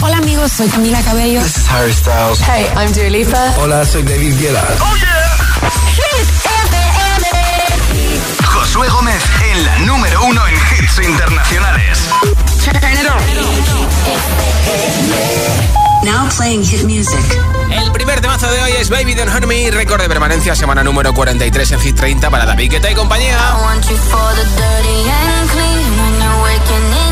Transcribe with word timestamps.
Hola 0.00 0.18
amigos, 0.18 0.52
soy 0.52 0.68
Camila 0.68 1.00
Cabello. 1.02 1.40
This 1.42 1.56
is 1.56 1.66
Harry 1.68 1.92
Styles. 1.92 2.40
Hey, 2.40 2.66
I'm 2.76 2.92
Dua 2.92 3.10
Lipa. 3.10 3.54
Hola, 3.58 3.84
soy 3.84 4.02
David 4.02 4.38
Guetta. 4.38 4.62
Oh 4.80 4.96
yeah. 4.96 5.36
Hit 5.96 6.28
FM. 6.44 7.26
Josué 8.44 8.88
Gómez 8.88 9.22
en 9.50 9.64
la 9.64 9.78
número 9.80 10.24
uno 10.24 10.46
en 10.46 10.54
hits 10.54 10.98
internacionales. 10.98 11.98
Now 16.04 16.28
playing 16.36 16.64
hit 16.64 16.82
music. 16.84 17.20
El 17.70 17.90
primer 17.92 18.20
temazo 18.20 18.50
de 18.50 18.60
hoy 18.62 18.72
es 18.72 18.88
Baby 18.90 19.14
Don't 19.14 19.32
Hurt 19.32 19.46
Me, 19.46 19.70
récord 19.70 20.00
de 20.00 20.08
permanencia, 20.08 20.54
semana 20.54 20.82
número 20.82 21.12
43 21.14 21.72
en 21.72 21.80
Hit 21.80 21.96
30 21.96 22.30
para 22.30 22.44
David 22.46 22.70
Guetta 22.72 22.90
y 22.90 22.94
compañía. 22.94 23.36
I 23.36 23.62
want 23.62 23.84
you 23.88 23.96
for 23.96 24.34
the 24.34 24.44
dirty 24.44 25.10
and 25.10 25.50
clean. 25.50 25.92
When 25.98 26.20
you're 26.20 26.42
waking 26.42 26.92
in 27.06 27.11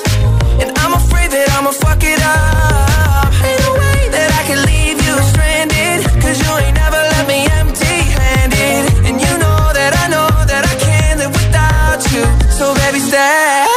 And 0.59 0.69
I'm 0.79 0.93
afraid 0.93 1.31
that 1.31 1.47
I'ma 1.55 1.71
fuck 1.71 2.03
it 2.03 2.19
up. 2.19 3.31
Ain't 3.47 3.61
no 3.63 3.71
way 3.79 3.99
that 4.11 4.29
I 4.39 4.41
can 4.49 4.59
leave 4.67 4.99
you 4.99 5.15
stranded. 5.31 5.99
Cause 6.21 6.37
you 6.41 6.51
ain't 6.59 6.75
never 6.75 6.97
left 6.97 7.27
me 7.27 7.47
empty 7.59 7.97
handed. 8.19 9.07
And 9.07 9.15
you 9.21 9.33
know 9.39 9.61
that 9.71 9.93
I 10.03 10.05
know 10.11 10.29
that 10.51 10.63
I 10.67 10.75
can't 10.75 11.19
live 11.21 11.33
without 11.33 12.01
you. 12.11 12.23
So 12.51 12.75
baby, 12.75 12.99
stay. 12.99 13.70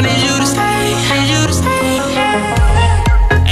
Need 0.00 0.16
you 0.16 0.38
to 0.38 0.46
stay. 0.46 1.98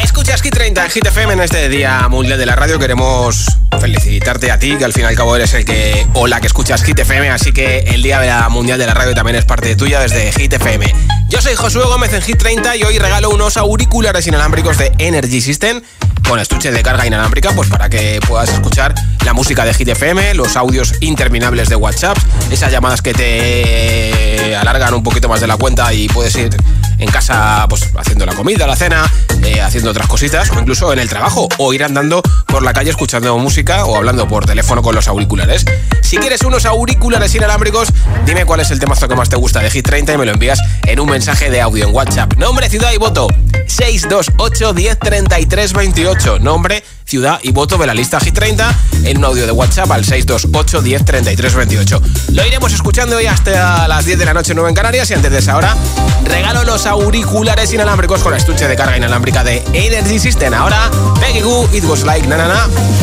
Escuchas 0.02 0.40
Hit 0.42 0.54
30 0.54 0.84
en 0.84 0.90
Hit 0.90 1.06
FM 1.06 1.32
en 1.32 1.40
este 1.40 1.68
Día 1.68 2.06
Mundial 2.08 2.38
de 2.38 2.46
la 2.46 2.54
Radio. 2.54 2.78
Queremos 2.78 3.65
felicitarte 3.78 4.50
a 4.50 4.58
ti, 4.58 4.76
que 4.76 4.84
al 4.84 4.92
fin 4.92 5.04
y 5.04 5.06
al 5.06 5.14
cabo 5.14 5.36
eres 5.36 5.54
el 5.54 5.64
que 5.64 6.06
o 6.14 6.26
la 6.26 6.40
que 6.40 6.46
escuchas 6.46 6.82
Hit 6.82 6.98
FM, 6.98 7.30
así 7.30 7.52
que 7.52 7.80
el 7.80 8.02
Día 8.02 8.48
Mundial 8.48 8.78
de 8.78 8.86
la 8.86 8.94
Radio 8.94 9.14
también 9.14 9.36
es 9.36 9.44
parte 9.44 9.74
tuya 9.76 10.00
desde 10.00 10.32
Hit 10.32 10.52
FM. 10.52 10.92
Yo 11.28 11.40
soy 11.40 11.54
Josué 11.54 11.84
Gómez 11.84 12.12
en 12.12 12.22
Hit 12.22 12.38
30 12.38 12.76
y 12.76 12.84
hoy 12.84 12.98
regalo 12.98 13.30
unos 13.30 13.56
auriculares 13.56 14.26
inalámbricos 14.26 14.78
de 14.78 14.92
Energy 14.98 15.40
System 15.40 15.82
con 16.28 16.40
estuche 16.40 16.72
de 16.72 16.82
carga 16.82 17.06
inalámbrica, 17.06 17.52
pues 17.52 17.68
para 17.68 17.88
que 17.88 18.20
puedas 18.26 18.48
escuchar 18.48 18.94
la 19.24 19.32
música 19.32 19.64
de 19.64 19.74
Hit 19.74 19.88
FM, 19.88 20.34
los 20.34 20.56
audios 20.56 20.94
interminables 21.00 21.68
de 21.68 21.76
WhatsApp, 21.76 22.18
esas 22.50 22.72
llamadas 22.72 23.02
que 23.02 23.12
te 23.12 24.56
alargan 24.56 24.94
un 24.94 25.02
poquito 25.02 25.28
más 25.28 25.40
de 25.40 25.46
la 25.46 25.56
cuenta 25.56 25.92
y 25.92 26.08
puedes 26.08 26.34
ir 26.36 26.50
en 26.98 27.10
casa 27.10 27.66
pues 27.68 27.90
haciendo 27.96 28.26
la 28.26 28.34
comida, 28.34 28.66
la 28.66 28.76
cena, 28.76 29.10
eh, 29.42 29.60
haciendo 29.60 29.90
otras 29.90 30.08
cositas 30.08 30.50
o 30.50 30.58
incluso 30.58 30.92
en 30.92 30.98
el 30.98 31.08
trabajo 31.08 31.48
o 31.58 31.72
ir 31.72 31.84
andando 31.84 32.22
por 32.46 32.62
la 32.62 32.72
calle 32.72 32.90
escuchando 32.90 33.36
música 33.38 33.84
o 33.84 33.96
hablando 33.96 34.26
por 34.28 34.46
teléfono 34.46 34.82
con 34.82 34.94
los 34.94 35.08
auriculares. 35.08 35.64
Si 36.02 36.16
quieres 36.18 36.42
unos 36.42 36.64
auriculares 36.64 37.34
inalámbricos, 37.34 37.88
dime 38.24 38.44
cuál 38.44 38.60
es 38.60 38.70
el 38.70 38.78
temazo 38.78 39.08
que 39.08 39.16
más 39.16 39.28
te 39.28 39.36
gusta 39.36 39.60
de 39.60 39.70
Hit 39.70 39.86
30 39.86 40.14
y 40.14 40.18
me 40.18 40.24
lo 40.24 40.32
envías 40.32 40.60
en 40.86 41.00
un 41.00 41.10
mensaje 41.10 41.50
de 41.50 41.60
audio 41.60 41.86
en 41.86 41.94
WhatsApp. 41.94 42.34
Nombre, 42.34 42.68
ciudad 42.68 42.92
y 42.92 42.98
voto 42.98 43.28
628 43.66 44.72
10 44.72 44.98
33 44.98 45.72
28. 45.72 46.38
Nombre, 46.38 46.84
ciudad 47.04 47.40
y 47.42 47.52
voto 47.52 47.76
de 47.78 47.86
la 47.86 47.94
lista 47.94 48.20
Hit 48.20 48.34
30 48.34 48.74
en 49.04 49.18
un 49.18 49.24
audio 49.24 49.46
de 49.46 49.52
WhatsApp 49.52 49.90
al 49.90 50.04
628 50.04 50.82
10 50.82 51.04
33 51.04 51.54
28. 51.54 52.02
Lo 52.32 52.46
iremos 52.46 52.72
escuchando 52.72 53.16
hoy 53.16 53.26
hasta 53.26 53.88
las 53.88 54.04
10 54.04 54.18
de 54.18 54.24
la 54.24 54.34
noche 54.34 54.54
9 54.54 54.68
en 54.68 54.74
Canarias 54.74 55.10
y 55.10 55.14
antes 55.14 55.30
de 55.30 55.38
esa 55.38 55.56
hora 55.56 55.76
regalo 56.24 56.64
los 56.64 56.86
auriculares 56.86 57.72
inalámbricos 57.72 58.22
con 58.22 58.34
estuche 58.34 58.68
de 58.68 58.76
carga 58.76 58.96
inalámbrica 58.96 59.44
de 59.44 59.62
Energy 59.72 60.18
System. 60.18 60.54
Ahora, 60.54 60.90
Peggy 61.20 61.40
Goo, 61.40 61.68
It 61.72 61.84
Was 61.84 62.02
Like 62.02 62.26
Na 62.36 62.48
na 62.48 62.54
na. 62.54 62.96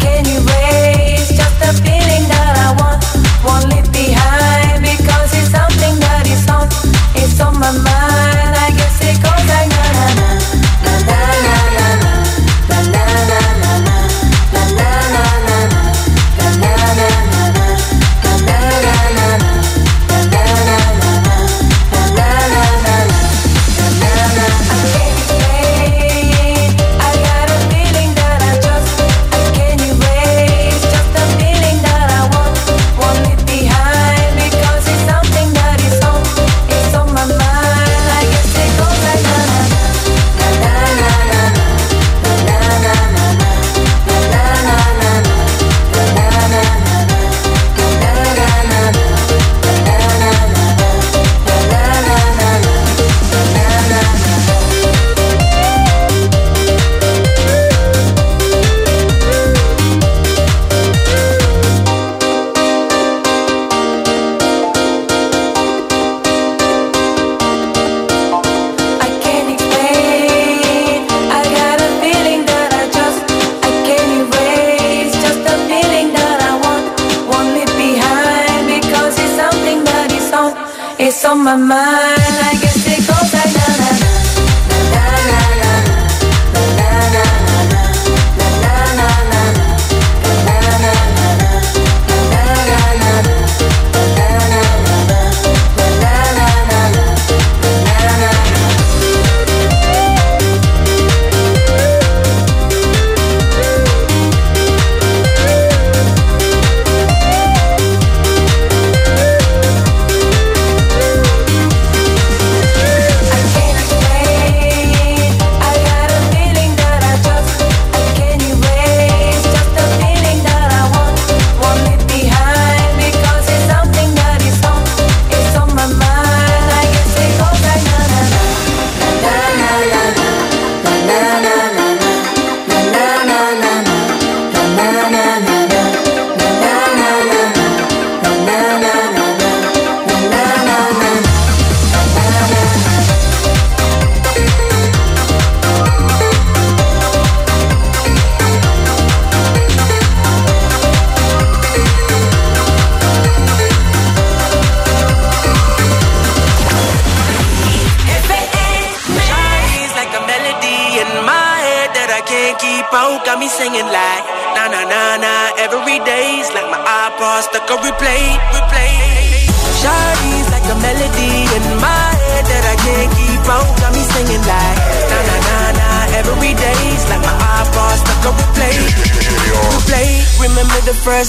Can 0.00 0.24
you 0.26 0.40
raise 0.40 1.28
just 1.28 1.62
a 1.62 1.82
bit? 1.82 1.95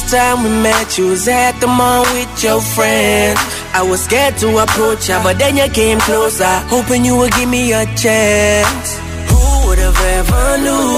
First 0.08 0.16
time 0.16 0.44
we 0.44 0.50
met? 0.62 0.98
You 0.98 1.08
was 1.10 1.28
at 1.28 1.60
the 1.60 1.68
mall 1.68 2.04
with 2.14 2.44
your 2.44 2.62
friends. 2.62 3.40
I 3.74 3.82
was 3.84 4.04
scared 4.04 4.38
to 4.38 4.58
approach 4.58 5.10
ya, 5.10 5.22
but 5.24 5.38
then 5.38 5.58
you 5.58 5.68
came 5.70 6.00
closer, 6.00 6.54
hoping 6.68 7.06
you 7.06 7.18
would 7.18 7.34
give 7.34 7.50
me 7.50 7.74
a 7.74 7.86
chance. 7.96 8.98
Who 9.30 9.68
would 9.68 9.80
have 9.80 10.02
ever 10.20 10.58
knew 10.64 10.92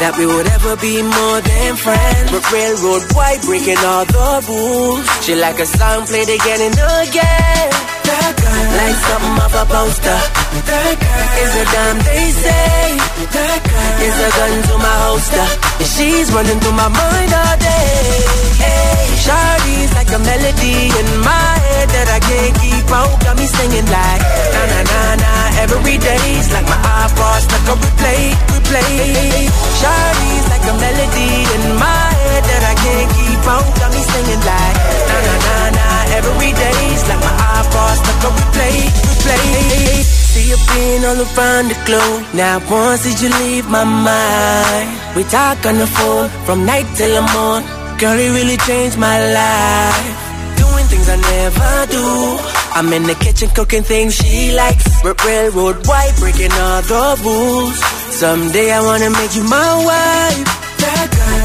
that 0.00 0.14
we 0.18 0.26
would 0.26 0.46
ever 0.46 0.76
be 0.76 1.02
more 1.02 1.40
than 1.40 1.76
friends? 1.76 2.30
But 2.30 2.44
railroad 2.52 3.02
white 3.14 3.42
breaking 3.42 3.78
all 3.78 4.04
the 4.04 4.44
rules. 4.48 5.06
She 5.24 5.34
like 5.34 5.58
a 5.60 5.66
song 5.66 6.06
played 6.06 6.28
again 6.28 6.60
and 6.60 6.74
again. 6.74 7.70
That 8.06 8.34
like 8.76 8.98
something 9.08 9.36
off 9.44 9.54
a 9.54 9.64
poster. 9.66 10.39
That 10.50 10.98
girl 10.98 11.30
is 11.46 11.52
a 11.54 11.64
damn 11.70 11.98
they 12.02 12.26
say. 12.34 12.98
That 13.30 13.60
girl 13.62 13.98
is 14.02 14.16
a 14.18 14.30
gun 14.34 14.54
to 14.66 14.74
my 14.82 14.96
holster. 15.06 15.46
She's 15.86 16.28
running 16.34 16.58
through 16.58 16.74
my 16.74 16.90
mind 16.90 17.30
all 17.30 17.56
day. 17.62 18.26
Hey, 18.58 19.06
Shawty's 19.22 19.94
like 19.94 20.10
a 20.10 20.18
melody 20.18 20.90
in 20.90 21.08
my 21.22 21.50
head 21.70 21.88
that 21.94 22.08
I 22.10 22.18
can't 22.18 22.54
keep 22.58 22.88
out. 22.90 23.14
Got 23.22 23.38
me 23.38 23.46
singing 23.46 23.86
like 23.86 24.22
na 24.50 24.62
na 24.66 24.80
na 24.90 25.00
na. 25.22 25.32
Every 25.62 25.96
day's 26.02 26.48
like 26.50 26.66
my 26.66 26.80
iPod 27.06 27.38
stuck 27.46 27.70
on 27.70 27.78
replay, 27.78 28.34
replay. 28.50 29.46
Shawty's 29.78 30.46
like 30.50 30.66
a 30.66 30.74
melody 30.74 31.46
in 31.46 31.62
my 31.78 32.10
head 32.26 32.42
that 32.42 32.62
I 32.66 32.74
can't 32.74 33.09
you 41.00 41.06
being 41.06 41.18
all 41.18 41.38
around 41.38 41.68
the 41.68 41.76
globe. 41.86 42.34
Now 42.34 42.60
once 42.70 43.02
did 43.04 43.20
you 43.20 43.30
leave 43.40 43.68
my 43.68 43.84
mind? 43.84 45.16
We 45.16 45.24
talk 45.24 45.64
on 45.66 45.78
the 45.78 45.86
phone 45.86 46.28
from 46.44 46.64
night 46.66 46.86
till 46.96 47.14
the 47.14 47.22
morning. 47.32 47.68
Girl, 47.98 48.18
it 48.18 48.30
really 48.30 48.56
changed 48.58 48.98
my 48.98 49.18
life. 49.32 50.16
Doing 50.56 50.86
things 50.86 51.08
I 51.08 51.16
never 51.16 51.86
do. 51.92 52.04
I'm 52.74 52.92
in 52.92 53.02
the 53.04 53.14
kitchen 53.14 53.50
cooking 53.50 53.82
things 53.82 54.14
she 54.14 54.52
likes. 54.52 54.86
R- 55.04 55.14
railroad 55.26 55.86
white, 55.86 56.14
breaking 56.18 56.52
all 56.52 56.82
the 56.82 57.20
rules. 57.24 57.78
Someday 58.16 58.72
I 58.72 58.80
wanna 58.82 59.10
make 59.10 59.34
you 59.34 59.44
my 59.44 59.72
wife. 59.84 60.48
That 60.80 61.08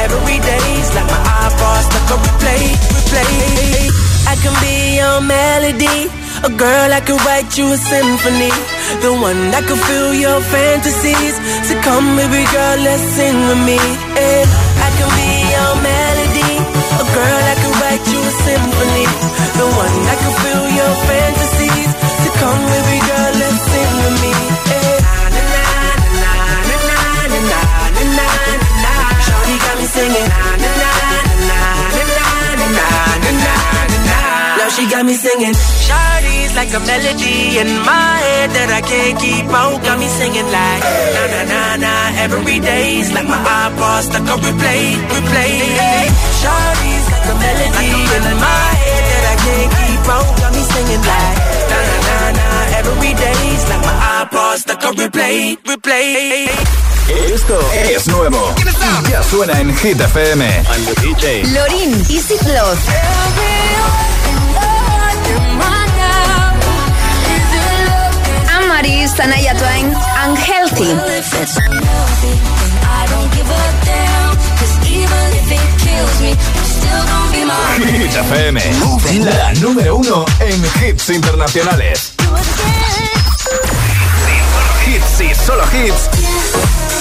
Every 0.00 0.38
day's 0.38 0.88
like 0.94 1.08
my 1.10 1.20
iPod 1.46 1.80
stuck 1.88 2.08
on 2.14 2.20
replay, 2.24 2.64
replay. 2.94 3.90
I 4.32 4.34
can 4.40 4.54
be 4.64 4.96
your 4.96 5.20
melody, 5.20 6.08
a 6.46 6.50
girl 6.50 6.88
I 6.92 7.00
could 7.04 7.20
write 7.26 7.52
you 7.58 7.66
a 7.72 7.76
symphony, 7.76 8.52
the 9.04 9.12
one 9.12 9.50
that 9.52 9.64
could 9.68 9.78
fill 9.78 10.14
your 10.14 10.40
fantasies. 10.40 11.34
So 11.68 11.74
come, 11.84 12.16
baby 12.16 12.42
girl, 12.54 12.76
let's 12.86 13.02
sing 13.18 13.36
with 13.48 13.62
me. 13.68 13.78
eh. 14.16 14.44
I 14.82 14.88
can 14.98 15.10
be 15.18 15.30
your 15.52 15.72
melody, 15.84 16.52
a 17.02 17.04
girl 17.12 17.42
I 17.52 17.56
could 17.60 17.76
write 17.82 18.04
you 18.08 18.20
a 18.22 18.32
symphony, 18.46 19.06
the 19.58 19.66
one 19.68 19.96
that 20.08 20.18
could 20.22 20.36
fill 20.42 20.66
your 20.80 20.92
fantasies. 21.06 21.90
So 22.24 22.28
come, 22.40 22.62
baby 22.72 22.98
girl, 23.04 23.32
let's 23.42 23.60
sing 23.68 23.92
with 24.06 24.16
me. 24.22 24.51
Now 34.58 34.68
she 34.68 34.84
got 34.90 35.04
me 35.06 35.14
singing. 35.14 35.54
Shawty's 35.86 36.54
like 36.54 36.72
a 36.74 36.80
melody 36.84 37.58
in 37.58 37.68
my 37.82 38.12
head 38.20 38.50
that 38.52 38.68
I 38.70 38.80
can't 38.84 39.18
keep 39.18 39.48
out. 39.48 39.82
Got 39.82 39.98
me 39.98 40.08
singing 40.08 40.44
like 40.52 40.82
na 41.16 41.22
na 41.32 41.40
na 41.48 41.62
na. 41.80 41.92
Every 42.24 42.60
day's 42.60 43.10
like 43.12 43.26
my 43.26 43.40
iPod 43.40 44.02
stuck 44.04 44.28
on 44.28 44.38
replay, 44.44 45.00
replay. 45.10 46.12
Shawty's 46.40 47.06
like 47.12 47.26
a 47.32 47.34
melody 47.40 47.90
in 48.16 48.24
my 48.36 48.68
head 48.84 49.02
that 49.10 49.24
I 49.32 49.36
can't 49.44 49.70
keep 49.80 50.04
out. 50.12 50.28
Got 50.44 50.52
me 50.52 50.62
singing 50.76 51.04
like 51.08 51.38
na 51.72 51.78
na 51.88 51.96
na 52.06 52.16
na. 52.38 52.46
Every 52.78 53.12
day's 53.16 53.64
like 53.70 53.82
my 53.88 53.96
iPod 54.20 54.54
stuck 54.60 54.84
on 54.84 54.92
replay, 54.94 55.56
replay. 55.64 56.81
Esto 57.12 57.58
es 57.72 58.06
nuevo. 58.08 58.54
Y 59.06 59.10
ya 59.10 59.22
suena 59.22 59.60
en 59.60 59.76
Hit 59.76 60.00
FM. 60.00 60.44
I'm 60.46 60.84
the 60.86 60.94
DJ. 61.02 61.44
Lorin, 61.52 61.92
Easy 62.08 62.36
Plus. 62.38 62.78
Amaris, 68.56 69.14
Tanaya 69.14 69.54
Twain, 69.54 69.94
Unhealthy. 70.24 70.96
Hit 77.78 78.14
FM. 78.14 78.60
La 79.24 79.52
número 79.54 79.96
uno 79.96 80.24
en 80.40 80.64
hits 80.84 81.10
internacionales. 81.10 82.12
Hits 84.86 85.20
y 85.20 85.34
solo 85.34 85.64
hits. 85.72 86.91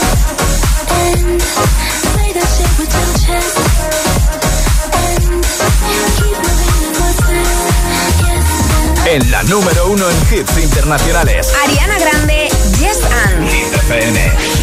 En 9.13 9.29
la 9.29 9.43
número 9.43 9.87
uno 9.87 10.05
en 10.09 10.17
hits 10.31 10.57
internacionales. 10.57 11.51
Ariana 11.63 11.99
Grande, 11.99 12.47
Yes 12.79 12.99
and. 13.25 14.60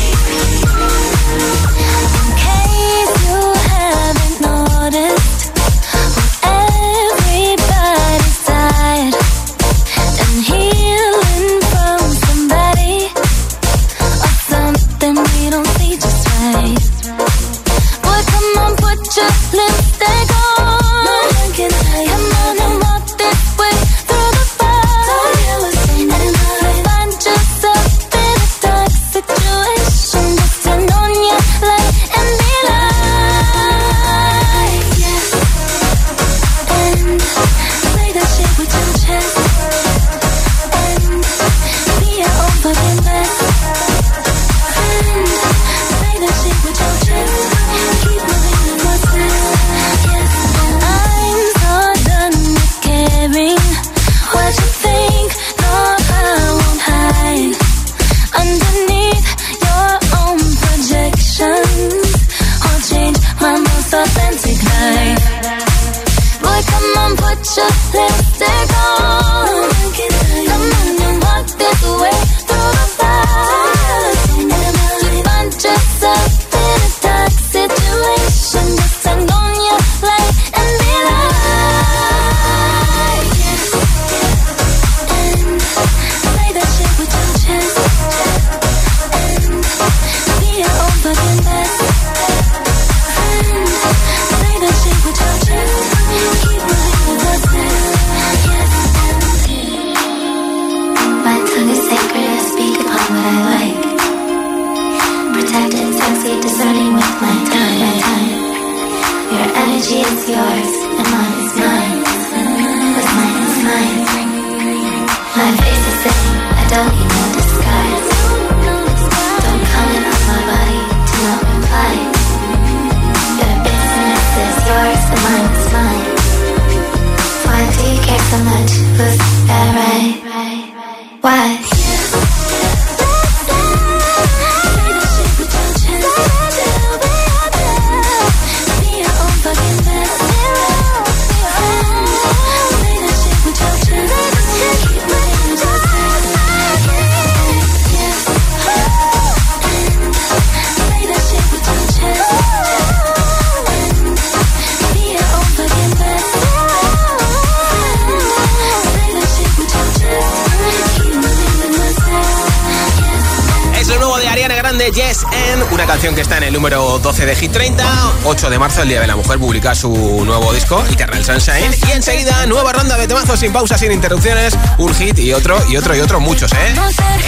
8 168.48 168.50
de 168.50 168.58
marzo, 168.58 168.80
el 168.80 168.88
Día 168.88 169.02
de 169.02 169.06
la 169.06 169.14
Mujer, 169.14 169.38
publica 169.38 169.74
su 169.74 169.90
nuevo 170.24 170.54
disco, 170.54 170.82
Eternal 170.90 171.22
Sunshine. 171.22 171.70
Y 171.86 171.90
enseguida, 171.92 172.46
nueva 172.46 172.72
ronda 172.72 172.96
de 172.96 173.06
temazos 173.06 173.38
sin 173.38 173.52
pausa, 173.52 173.76
sin 173.76 173.92
interrupciones. 173.92 174.56
Un 174.78 174.94
hit 174.94 175.18
y 175.18 175.34
otro, 175.34 175.58
y 175.68 175.76
otro, 175.76 175.94
y 175.94 176.00
otro, 176.00 176.18
muchos, 176.18 176.50
¿eh? 176.52 176.74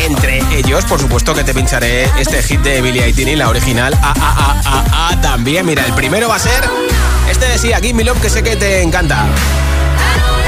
Entre 0.07 0.39
ellos, 0.57 0.87
por 0.87 0.99
supuesto, 0.99 1.35
que 1.35 1.45
te 1.45 1.53
pincharé 1.53 2.05
este 2.19 2.43
hit 2.43 2.63
de 2.63 2.81
Billie 2.81 3.05
Eilish, 3.05 3.37
la 3.37 3.51
original. 3.51 3.99
Ah, 4.01 4.15
ah, 4.19 4.63
ah, 4.65 4.85
ah, 4.93 5.21
también. 5.21 5.67
Mira, 5.67 5.85
el 5.85 5.93
primero 5.93 6.27
va 6.27 6.37
a 6.37 6.39
ser 6.39 6.65
este 7.31 7.47
de 7.47 7.59
Sí, 7.59 7.93
Me 7.93 8.03
Love, 8.03 8.23
que 8.23 8.31
sé 8.31 8.43
que 8.43 8.57
te 8.57 8.81
encanta. 8.81 9.27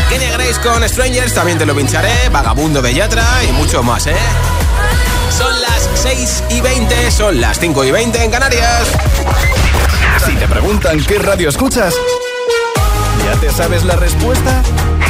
Kenya 0.09 0.33
Grace 0.33 0.59
con 0.63 0.89
Strangers, 0.89 1.35
también 1.35 1.59
te 1.59 1.67
lo 1.67 1.77
pincharé. 1.77 2.31
Vagabundo 2.31 2.81
de 2.81 2.95
Yatra 2.95 3.45
y 3.47 3.53
mucho 3.53 3.83
más, 3.83 4.07
¿eh? 4.07 4.17
Son 5.37 5.61
las 5.61 5.89
6 5.95 6.45
y 6.51 6.61
20, 6.63 7.11
son 7.11 7.41
las 7.43 7.59
5 7.59 7.85
y 7.85 7.91
20 7.91 8.25
en 8.25 8.31
Canarias. 8.31 8.89
Si 10.18 10.35
te 10.37 10.46
preguntan 10.46 11.03
qué 11.05 11.18
radio 11.18 11.48
escuchas, 11.48 11.94
¿ya 13.25 13.40
te 13.40 13.51
sabes 13.51 13.85
la 13.85 13.96
respuesta? 13.96 14.62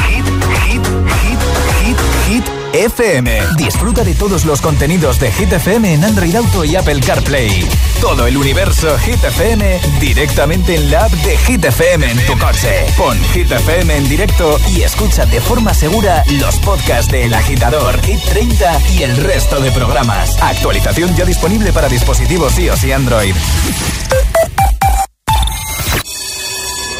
Hit, 0.07 0.25
hit, 0.65 0.81
hit, 1.21 1.39
hit, 1.81 1.97
hit 2.27 2.45
FM. 2.73 3.39
Disfruta 3.57 4.03
de 4.03 4.15
todos 4.15 4.45
los 4.45 4.59
contenidos 4.61 5.19
de 5.19 5.31
Hit 5.31 5.53
FM 5.53 5.93
en 5.93 6.03
Android 6.03 6.35
Auto 6.35 6.65
y 6.65 6.75
Apple 6.75 6.99
CarPlay. 7.01 7.67
Todo 8.01 8.25
el 8.25 8.35
universo 8.35 8.97
Hit 8.97 9.23
FM 9.23 9.79
directamente 9.99 10.75
en 10.75 10.89
la 10.89 11.05
app 11.05 11.11
de 11.11 11.37
Hit 11.37 11.63
FM 11.63 12.09
en 12.09 12.25
tu 12.25 12.37
coche. 12.39 12.85
Pon 12.97 13.17
Hit 13.33 13.51
FM 13.51 13.95
en 13.95 14.09
directo 14.09 14.59
y 14.71 14.81
escucha 14.81 15.27
de 15.27 15.39
forma 15.39 15.75
segura 15.75 16.23
los 16.39 16.57
podcasts 16.57 17.11
de 17.11 17.25
El 17.25 17.33
Agitador, 17.35 18.01
Hit 18.01 18.21
30 18.23 18.79
y 18.93 19.03
el 19.03 19.15
resto 19.17 19.59
de 19.59 19.71
programas. 19.71 20.41
Actualización 20.41 21.15
ya 21.15 21.25
disponible 21.25 21.71
para 21.71 21.87
dispositivos 21.87 22.57
iOS 22.57 22.83
y 22.85 22.91
Android. 22.91 23.35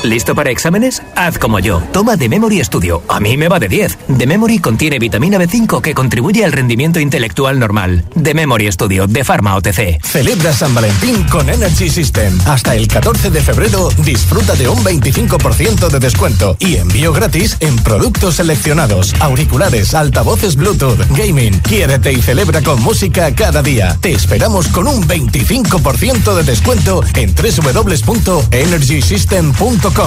¿Listo 0.03 0.35
para 0.35 0.51
exámenes? 0.51 1.01
Haz 1.15 1.39
como 1.39 1.59
yo. 1.59 1.81
Toma 1.93 2.17
The 2.17 2.27
Memory 2.27 2.61
Studio. 2.65 3.01
A 3.07 3.21
mí 3.21 3.37
me 3.37 3.47
va 3.47 3.57
de 3.57 3.69
10. 3.69 3.99
The 4.17 4.27
Memory 4.27 4.59
contiene 4.59 4.99
vitamina 4.99 5.37
B5 5.37 5.79
que 5.79 5.93
contribuye 5.93 6.43
al 6.43 6.51
rendimiento 6.51 6.99
intelectual 6.99 7.57
normal. 7.57 8.03
The 8.21 8.33
Memory 8.33 8.69
Studio 8.73 9.07
de 9.07 9.23
Pharma 9.23 9.55
OTC. 9.55 10.03
Celebra 10.03 10.51
San 10.51 10.75
Valentín 10.75 11.23
con 11.29 11.49
Energy 11.49 11.89
System. 11.89 12.37
Hasta 12.45 12.75
el 12.75 12.89
14 12.89 13.29
de 13.29 13.41
febrero 13.41 13.87
disfruta 13.99 14.55
de 14.55 14.67
un 14.67 14.83
25% 14.83 15.87
de 15.87 15.99
descuento 15.99 16.57
y 16.59 16.75
envío 16.75 17.13
gratis 17.13 17.55
en 17.61 17.77
productos 17.77 18.35
seleccionados, 18.35 19.13
auriculares, 19.21 19.93
altavoces 19.93 20.57
Bluetooth, 20.57 20.99
gaming. 21.11 21.57
Quiérete 21.61 22.11
y 22.11 22.21
celebra 22.21 22.61
con 22.61 22.83
música 22.83 23.33
cada 23.33 23.63
día. 23.63 23.97
Te 24.01 24.11
esperamos 24.11 24.67
con 24.67 24.85
un 24.85 25.07
25% 25.07 26.35
de 26.35 26.43
descuento 26.43 27.01
en 27.15 27.33
www.energysystem.com. 27.33 29.92
I 29.95 29.99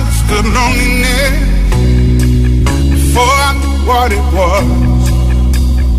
understood 0.00 0.46
loneliness 0.56 1.36
before 2.88 3.36
I 3.36 3.52
knew 3.60 3.76
what 3.86 4.12
it 4.12 4.24
was. 4.32 4.64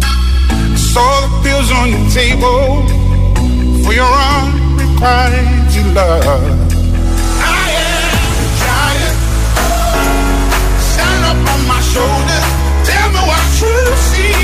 I 0.02 0.76
saw 0.76 1.22
the 1.22 1.30
pills 1.44 1.70
on 1.70 1.86
your 1.94 2.06
table 2.10 2.82
for 3.86 3.94
your 3.94 4.10
unrequited 4.10 5.86
love. 5.94 6.26
I 7.46 7.70
am 7.78 8.26
a 8.42 8.48
giant. 8.66 9.18
Stand 10.82 11.22
up 11.30 11.38
on 11.54 11.62
my 11.68 11.82
shoulders. 11.94 12.48
Tell 12.90 13.08
me 13.14 13.22
what 13.30 13.46
you 13.62 13.76
see. 14.10 14.35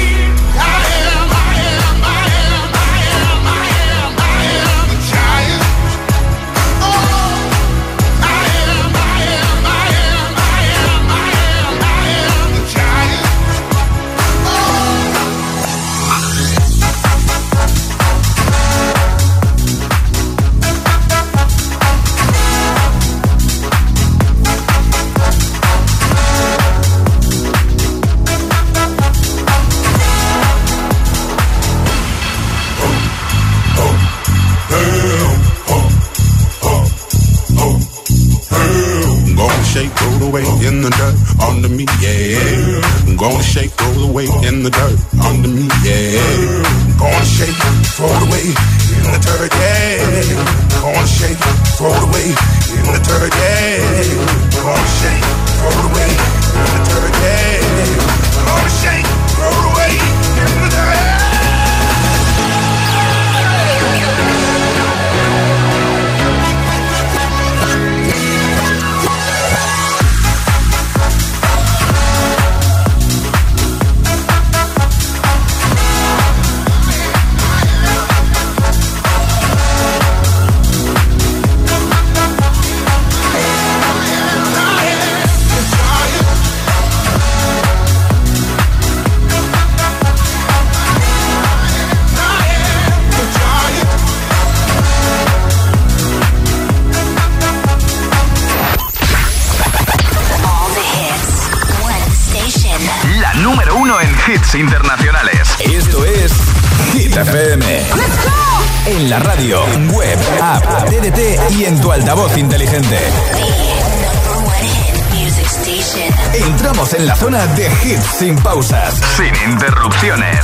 encontramos 116.52 116.94
en 116.96 117.08
la 117.08 117.16
zona 117.16 117.48
de 117.56 117.66
hits 117.86 118.06
sin 118.20 118.36
pausas, 118.36 119.00
sin 119.16 119.32
interrupciones. 119.50 120.38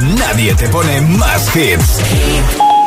Nadie 0.00 0.54
te 0.54 0.66
pone 0.68 0.98
más 1.02 1.54
hits. 1.54 2.00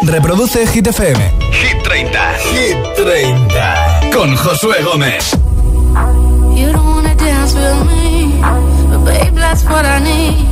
Reproduce 0.02 0.66
Hit 0.66 0.88
FM. 0.88 1.32
Hit 1.52 1.84
30. 1.84 2.34
Hit 2.40 2.78
30. 2.96 4.10
Con 4.12 4.36
Josué 4.36 4.82
Gómez. 4.82 5.38
You 6.56 6.72
don't 6.72 6.88
wanna 6.88 7.14
dance 7.16 7.54
with 7.54 7.86
me, 7.86 8.34
but 8.90 9.06
babe, 9.06 9.36
that's 9.36 9.64
what 9.66 9.86
I 9.86 10.00
need. 10.00 10.48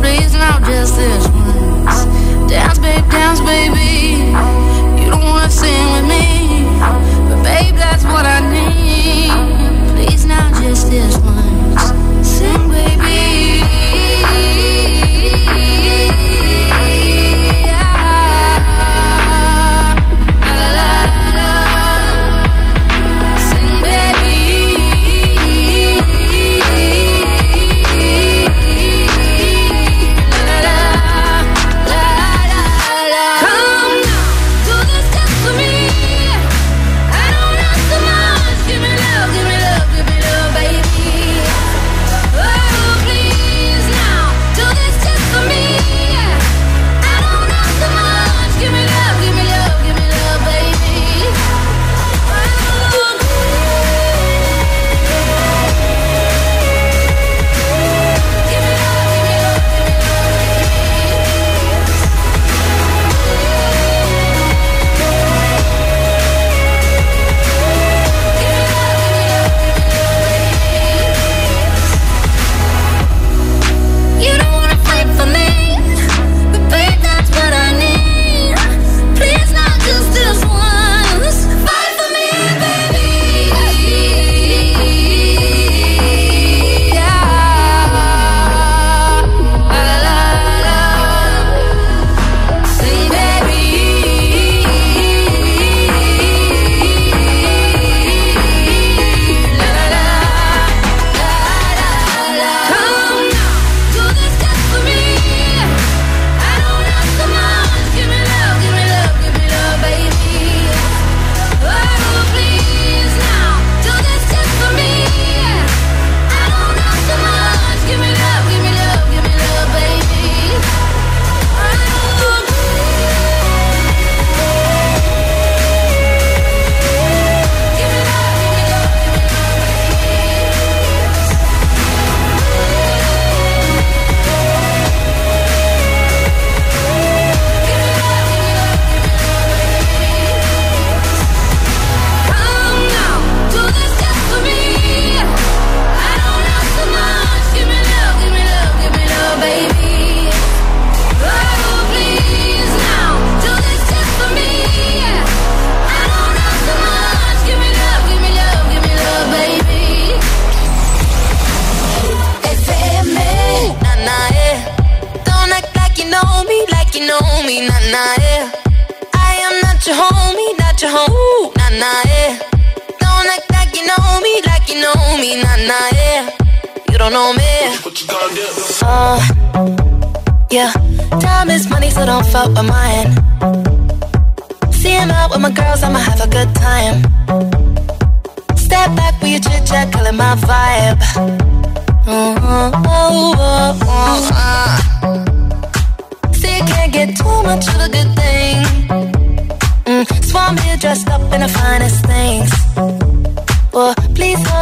Please 0.00 0.36
now 0.36 0.58
just 0.66 0.96
this 0.96 1.28
once. 1.28 2.06
Dance, 2.48 2.80
babe, 2.80 3.08
dance, 3.08 3.40
baby. 3.40 4.32
You 5.00 5.10
don't 5.10 5.22
wanna 5.22 5.48
sing 5.48 5.92
with 5.92 6.06
me, 6.08 6.66
but 7.28 7.40
babe, 7.44 7.76
that's 7.76 8.02
what 8.04 8.26
I 8.26 8.40
need. 8.50 8.83
just 10.64 10.90
this 10.90 11.14
one. 11.18 11.53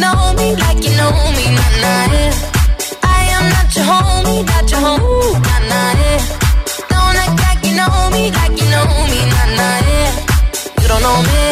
know 0.00 0.34
me, 0.38 0.56
like 0.56 0.80
you 0.84 0.94
know 0.96 1.12
me, 1.36 1.44
nah, 1.56 1.70
nah, 1.82 2.12
yeah. 2.12 2.32
I 3.02 3.20
am 3.36 3.44
not 3.54 3.68
your 3.76 3.84
homie, 3.84 4.40
not 4.46 4.70
your 4.70 4.80
homie, 4.80 5.32
nah, 5.46 5.60
nah, 5.70 5.92
yeah. 6.02 6.20
Don't 6.92 7.16
act 7.24 7.36
like 7.46 7.60
you 7.66 7.74
know 7.76 7.94
me, 8.14 8.22
like 8.38 8.54
you 8.60 8.68
know 8.74 8.88
me, 9.12 9.20
nah, 9.32 9.48
nah, 9.58 9.78
yeah. 9.90 10.10
You 10.80 10.86
don't 10.88 11.02
know 11.06 11.18
me, 11.30 11.42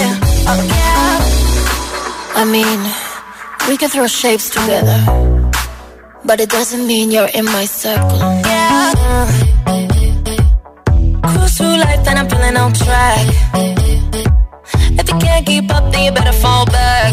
oh 0.50 0.61
yeah. 0.72 2.40
I 2.40 2.44
mean, 2.44 2.80
we 3.68 3.76
can 3.76 3.88
throw 3.88 4.07
shapes 4.07 4.50
together, 4.50 5.00
but 6.24 6.40
it 6.40 6.50
doesn't 6.50 6.87
mean 6.87 7.11
you're 7.11 7.30
in 7.35 7.44
my 7.46 7.64
circle. 7.64 8.18
Yeah. 8.18 8.92
Cruise 11.22 11.57
through 11.57 11.76
life 11.78 12.07
and 12.09 12.18
I'm 12.18 12.28
feeling 12.28 12.57
on 12.57 12.72
track. 12.72 13.26
If 15.00 15.09
you 15.11 15.18
can't 15.18 15.46
keep 15.46 15.70
up, 15.70 15.92
then 15.92 16.04
you 16.04 16.12
better 16.12 16.33
fall 16.33 16.66
back. 16.66 17.12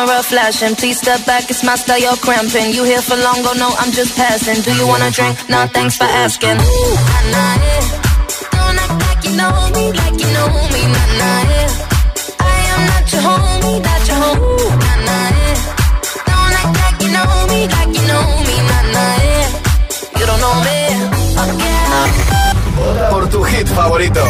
camera 0.00 0.22
flashing. 0.22 0.74
Please 0.76 0.98
step 0.98 1.24
back, 1.26 1.50
it's 1.50 1.62
my 1.62 1.76
style, 1.76 2.00
you're 2.00 2.16
cramping. 2.16 2.72
You 2.72 2.84
here 2.84 3.02
for 3.02 3.16
long, 3.16 3.42
go 3.42 3.52
no, 3.52 3.68
I'm 3.78 3.92
just 3.92 4.16
passing. 4.16 4.62
Do 4.62 4.72
you 4.74 4.86
wanna 4.86 5.10
drink? 5.10 5.36
Nah, 5.48 5.66
thanks 5.66 5.96
for 5.96 6.04
asking. 6.04 6.56
Oh. 6.58 7.20
Por 23.10 23.28
tu 23.28 23.44
hit 23.44 23.68
favorito. 23.68 24.22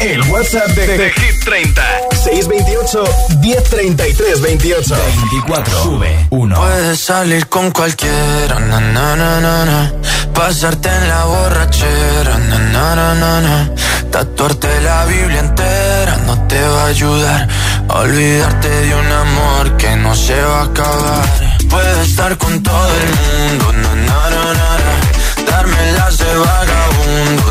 El, 0.00 0.22
WhatsApp 0.30 0.68
de 0.74 1.10
Hit 1.10 1.44
30. 1.44 2.17
628 2.28 3.04
1033 3.40 4.40
28. 4.42 4.96
24. 5.30 5.82
Sube 5.82 6.26
1. 6.30 6.54
Puedes 6.54 7.00
salir 7.00 7.48
con 7.48 7.70
cualquiera, 7.70 8.60
na, 8.60 8.80
na, 8.80 9.16
na, 9.16 9.40
na, 9.40 9.64
na. 9.64 9.92
Pasarte 10.34 10.90
en 10.90 11.08
la 11.08 11.24
borrachera, 11.24 12.38
na, 12.38 12.58
na, 12.58 12.94
na, 12.94 13.14
na, 13.14 13.40
na. 13.40 13.70
Tatuarte 14.10 14.68
la 14.82 15.06
Biblia 15.06 15.40
entera 15.40 16.16
no 16.26 16.46
te 16.46 16.60
va 16.60 16.82
a 16.82 16.86
ayudar. 16.88 17.48
Olvidarte 17.88 18.68
de 18.68 18.94
un 18.94 19.10
amor 19.10 19.76
que 19.78 19.96
no 19.96 20.14
se 20.14 20.38
va 20.40 20.60
a 20.60 20.64
acabar. 20.64 21.24
Puedes 21.70 22.08
estar 22.08 22.36
con 22.36 22.62
todo 22.62 22.90
el 23.02 23.08
mundo, 23.20 23.72
na, 23.72 23.94
na, 23.94 24.30
na, 24.34 24.44
na, 24.60 24.70
na. 24.84 25.50
Darme 25.50 25.92
las 25.92 26.18
de 26.18 26.36
vagabundo, 26.36 27.50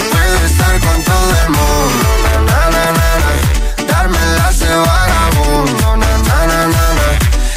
Estar 0.45 0.79
con 0.79 1.03
todo 1.03 1.31
el 1.43 1.49
mundo, 1.49 2.07
na, 2.47 2.69
na, 2.75 2.85
na, 2.97 3.85
darme 3.85 4.17
la 4.37 4.51
de 4.51 4.75
vagabundo, 4.75 5.97
na, 5.97 6.17
na, 6.29 6.47
na, 6.47 6.67
na, 6.67 7.07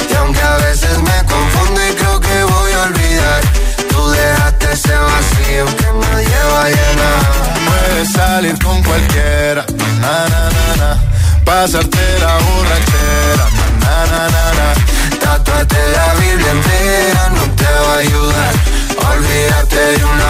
y 0.09 0.13
aunque 0.15 0.41
a 0.41 0.57
veces 0.57 0.97
me 0.99 1.17
confundo 1.25 1.79
y 1.89 1.93
creo 1.93 2.19
que 2.19 2.43
voy 2.43 2.71
a 2.73 2.81
olvidar, 2.83 3.41
tú 3.89 4.09
dejaste 4.09 4.71
ese 4.73 4.95
vacío 4.95 5.65
que 5.77 5.87
nadie 6.01 6.39
va 6.51 6.65
a. 6.65 6.69
Puedes 7.67 8.11
salir 8.11 8.57
con 8.63 8.83
cualquiera, 8.83 9.65
na, 10.01 10.27
na, 10.31 10.49
na, 10.55 10.75
na, 10.77 10.99
pasarte 11.45 12.19
la 12.19 12.33
borrachera, 12.45 13.45
na, 13.79 14.05
na, 14.11 14.29
na, 14.29 14.53
na 14.53 14.95
Tatuate 15.25 15.77
la 15.95 16.13
Biblia 16.19 16.51
entera 16.51 17.29
no 17.29 17.43
te 17.55 17.63
va 17.63 17.93
a 17.93 17.97
ayudar. 17.97 18.53
Olvídate 19.11 19.75
de 19.75 20.05
un 20.05 20.24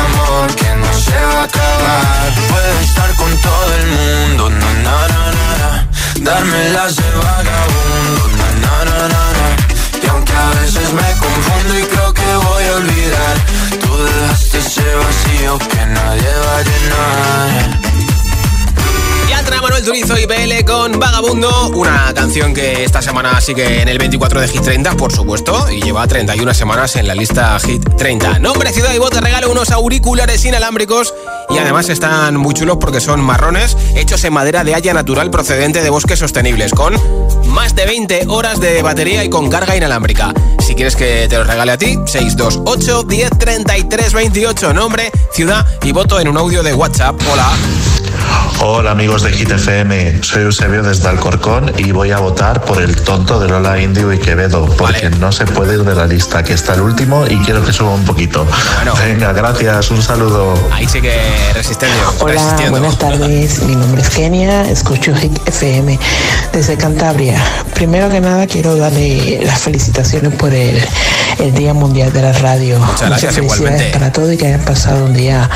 con 20.77 20.99
Vagabundo, 20.99 21.69
una 21.75 22.13
canción 22.13 22.53
que 22.53 22.83
esta 22.83 23.01
semana 23.01 23.39
sigue 23.39 23.81
en 23.81 23.87
el 23.87 23.97
24 23.97 24.41
de 24.41 24.47
Hit 24.49 24.61
30, 24.61 24.97
por 24.97 25.11
supuesto, 25.11 25.71
y 25.71 25.81
lleva 25.81 26.05
31 26.05 26.53
semanas 26.53 26.97
en 26.97 27.07
la 27.07 27.15
lista 27.15 27.57
Hit 27.59 27.95
30. 27.97 28.39
Nombre, 28.39 28.73
ciudad 28.73 28.93
y 28.93 28.99
voz, 28.99 29.11
te 29.11 29.21
regalo 29.21 29.49
unos 29.49 29.71
auriculares 29.71 30.43
inalámbricos 30.43 31.13
y 31.49 31.57
además 31.59 31.87
están 31.87 32.35
muy 32.35 32.53
chulos 32.53 32.77
porque 32.79 32.99
son 32.99 33.21
marrones, 33.21 33.77
hechos 33.95 34.23
en 34.25 34.33
madera 34.33 34.65
de 34.65 34.75
haya 34.75 34.93
natural 34.93 35.31
procedente 35.31 35.81
de 35.81 35.89
bosques 35.89 36.19
sostenibles, 36.19 36.73
con 36.73 36.93
más 37.47 37.73
de 37.73 37.85
20 37.85 38.25
horas 38.27 38.59
de 38.59 38.81
batería 38.81 39.23
y 39.23 39.29
con 39.29 39.49
carga 39.49 39.77
inalámbrica. 39.77 40.33
Si 40.59 40.75
quieres 40.75 40.97
que 40.97 41.27
te 41.29 41.37
los 41.37 41.47
regale 41.47 41.71
a 41.71 41.77
ti, 41.77 41.97
628 42.05 43.03
10 43.03 43.29
33 43.39 44.13
28, 44.13 44.73
nombre, 44.73 45.09
ciudad 45.31 45.65
y 45.83 45.93
voto 45.93 46.19
en 46.19 46.27
un 46.27 46.37
audio 46.37 46.63
de 46.63 46.73
WhatsApp. 46.73 47.15
Hola. 47.31 47.49
Hola 48.61 48.91
amigos 48.91 49.23
de 49.23 49.31
GTFM, 49.31 50.23
soy 50.23 50.43
Eusebio 50.43 50.81
desde 50.81 51.07
Alcorcón 51.07 51.71
y 51.77 51.91
voy 51.91 52.11
a 52.11 52.19
votar 52.19 52.61
por 52.61 52.81
el 52.81 52.95
tonto 52.95 53.39
de 53.39 53.47
Lola 53.47 53.79
Indio 53.79 54.11
y 54.13 54.17
Quevedo, 54.17 54.65
porque 54.77 55.09
no 55.09 55.31
se 55.31 55.45
puede 55.45 55.75
ir 55.75 55.83
de 55.83 55.93
la 55.93 56.07
lista, 56.07 56.43
que 56.43 56.53
está 56.53 56.73
el 56.73 56.81
último 56.81 57.25
y 57.27 57.37
quiero 57.39 57.63
que 57.63 57.73
suba 57.73 57.93
un 57.93 58.05
poquito. 58.05 58.47
Venga, 59.05 59.33
gracias, 59.33 59.91
un 59.91 60.01
saludo. 60.01 60.53
Ahí 60.71 60.87
sí 60.87 61.01
que 61.01 61.15
resistencia. 61.53 62.01
Hola, 62.19 62.57
buenas 62.69 62.97
tardes, 62.97 63.61
mi 63.63 63.75
nombre 63.75 64.01
es 64.01 64.09
Kenia, 64.09 64.69
escucho 64.69 65.13
GTFM 65.13 65.99
desde 66.51 66.77
Cantabria. 66.77 67.43
Primero 67.73 68.09
que 68.09 68.21
nada 68.21 68.47
quiero 68.47 68.77
darle 68.77 69.41
las 69.45 69.61
felicitaciones 69.61 70.33
por 70.35 70.53
el, 70.53 70.81
Día 71.53 71.73
Mundial 71.73 72.11
de 72.13 72.21
la 72.21 72.33
Radio. 72.33 72.79
Muchas 72.79 73.09
gracias, 73.09 73.37
igualmente. 73.37 73.91
para 73.91 74.11
todo 74.11 74.31
y 74.31 74.37
que 74.37 74.47
hayan 74.47 74.61
pasado 74.61 75.05
un 75.05 75.13
día 75.13 75.49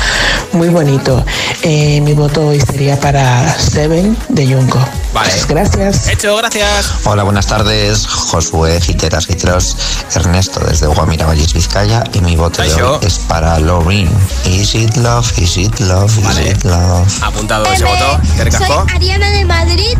muy 0.52 0.68
bonito. 0.68 1.24
Eh, 1.62 2.00
mi 2.02 2.12
voto 2.12 2.46
hoy 2.46 2.59
sería 2.60 2.98
para 2.98 3.52
Seven 3.58 4.16
de 4.28 4.54
Junco. 4.54 4.78
Vale. 5.12 5.32
gracias. 5.48 6.08
Hecho, 6.08 6.36
gracias. 6.36 6.92
Hola, 7.04 7.22
buenas 7.22 7.46
tardes. 7.46 8.06
Josué, 8.06 8.80
Giteras, 8.80 9.26
Giteros, 9.26 9.76
Ernesto 10.14 10.60
desde 10.60 10.86
Guamira, 10.86 11.26
Valles, 11.26 11.52
Vizcaya. 11.52 12.04
Y 12.12 12.20
mi 12.20 12.36
voto 12.36 12.62
de 12.62 12.82
hoy 12.82 12.98
es 13.02 13.18
para 13.20 13.58
Lorin. 13.58 14.08
Is 14.44 14.74
it 14.74 14.96
love, 14.96 15.26
is 15.38 15.56
it 15.56 15.78
love, 15.80 16.12
is 16.18 16.38
it 16.38 16.64
love. 16.64 17.08
Apuntado 17.22 17.64
ese 17.66 17.84
voto. 17.84 18.20
Soy 18.50 18.94
Ariana 18.94 19.30
de 19.30 19.44
Madrid 19.44 19.98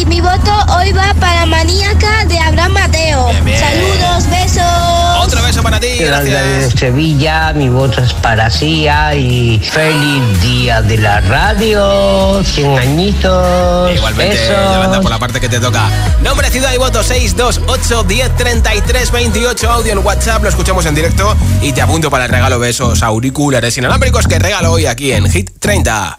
y 0.00 0.06
mi 0.06 0.20
voto 0.20 0.52
hoy 0.76 0.92
va 0.92 1.14
para 1.20 1.46
Maníaca 1.46 2.24
de 2.26 2.38
Abraham 2.38 2.72
Mateo. 2.72 3.30
Saludos, 3.32 4.28
besos. 4.30 5.24
Otro 5.24 5.42
beso 5.42 5.62
para 5.62 5.78
ti. 5.78 5.98
Gracias. 5.98 6.72
de 6.72 6.78
Sevilla, 6.78 7.52
mi 7.52 7.68
voto 7.68 8.00
es 8.00 8.12
para 8.14 8.50
Sia 8.50 9.14
y 9.14 9.58
feliz 9.58 10.40
día 10.42 10.82
de 10.82 10.98
la 10.98 11.20
radio. 11.20 12.42
100 12.44 12.78
añitos. 12.78 13.94
Igualmente, 13.94 14.38
Yolanda, 14.48 15.00
por 15.00 15.10
la 15.10 15.18
parte 15.18 15.40
que 15.40 15.48
te 15.48 15.60
toca. 15.60 15.88
Nombre, 16.22 16.50
ciudad 16.50 16.72
y 16.72 16.78
voto 16.78 17.02
628 17.02 18.04
10 18.04 18.36
33 18.36 19.10
28. 19.10 19.70
Audio 19.70 19.92
en 19.92 19.98
WhatsApp, 19.98 20.42
lo 20.42 20.48
escuchamos 20.48 20.86
en 20.86 20.94
directo 20.94 21.36
y 21.62 21.72
te 21.72 21.82
apunto 21.82 22.10
para 22.10 22.24
el 22.24 22.30
regalo 22.30 22.58
de 22.58 22.70
esos 22.70 23.02
auriculares 23.02 23.76
inalámbricos 23.78 24.26
que 24.26 24.38
regalo 24.38 24.72
hoy 24.72 24.86
aquí 24.86 25.12
en 25.12 25.30
Hit 25.30 25.50
30. 25.58 26.18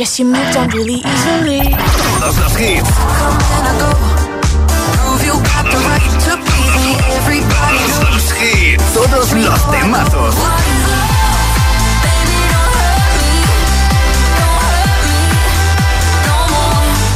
guess 0.00 0.18
you 0.18 0.24
moved 0.24 0.56
on 0.56 0.66
really 0.68 0.94
easily. 0.94 1.60
Todos 1.60 2.38
los 2.38 2.58
hits. 2.58 2.88
Todos 7.34 8.10
los 8.10 8.32
hits. 8.40 8.94
Todos 8.94 9.32
los 9.34 9.70
temazos. 9.70 10.34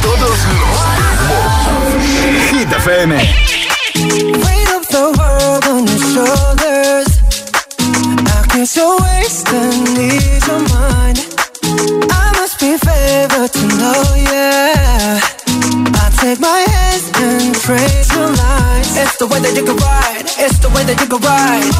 Todos 0.03 0.19
los 0.19 0.75
Hit 2.51 2.71
FM. 2.71 3.54
The 19.25 19.33
way 19.33 19.41
that 19.41 19.55
you 19.57 19.65
can 19.65 19.77
ride. 19.77 20.25
It's 20.37 20.59
the 20.59 20.69
way 20.69 20.83
that 20.85 20.97
you 21.01 21.07
can 21.09 21.21
ride. 21.21 21.73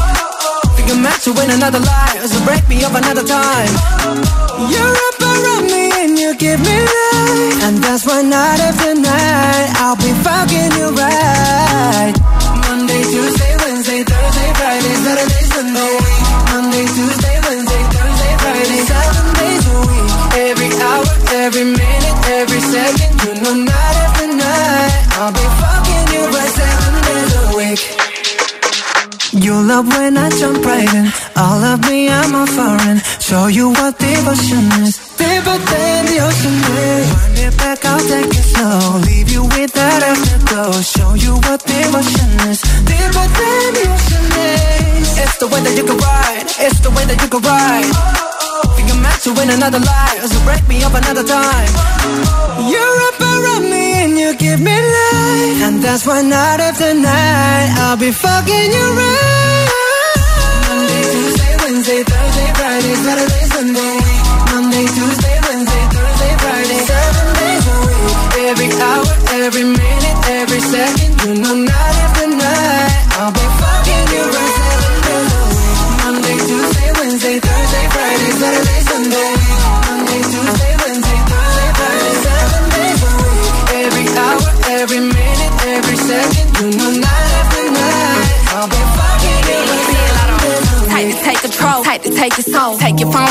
Think 0.74 0.88
you're 0.90 0.98
meant 0.98 1.22
to 1.22 1.32
win 1.32 1.50
another 1.50 1.78
life, 1.78 2.26
so 2.26 2.38
break 2.42 2.66
me 2.68 2.82
up 2.82 2.94
another 2.94 3.22
time. 3.22 3.70
You're 4.66 4.96
up 5.08 5.18
around 5.22 5.66
me 5.70 5.92
and 6.02 6.18
you 6.18 6.34
give 6.34 6.58
me 6.58 6.76
life, 6.82 7.62
and 7.62 7.78
that's 7.78 8.04
why 8.06 8.22
night 8.22 8.58
after 8.58 8.85
be 58.06 58.12
fucking 58.12 58.72
you 58.72 58.92
right. 58.94 59.25